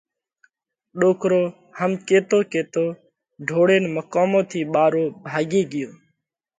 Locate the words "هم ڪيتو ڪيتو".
1.79-2.85